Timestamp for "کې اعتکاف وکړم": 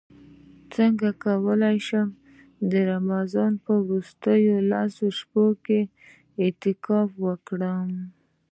5.65-7.89